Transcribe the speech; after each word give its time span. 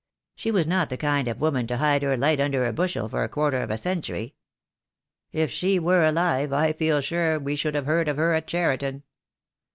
She 0.35 0.49
was 0.49 0.65
not 0.65 0.89
the 0.89 0.97
kind 0.97 1.27
of 1.27 1.39
woman 1.41 1.67
to 1.67 1.77
hide 1.77 2.01
her 2.01 2.17
light 2.17 2.39
under 2.41 2.65
a 2.65 2.73
bushel 2.73 3.07
for 3.07 3.23
a 3.23 3.29
quarter 3.29 3.59
of 3.61 3.69
a 3.69 3.77
century. 3.77 4.33
If 5.31 5.51
she 5.51 5.77
were 5.77 6.03
alive 6.03 6.51
I 6.51 6.73
feel 6.73 7.01
sure 7.01 7.37
we 7.37 7.55
should 7.55 7.75
have 7.75 7.85
heard 7.85 8.07
of 8.07 8.17
her 8.17 8.33
at 8.33 8.47
Cheriton. 8.47 9.03